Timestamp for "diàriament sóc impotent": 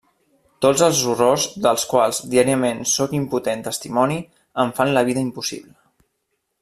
2.31-3.61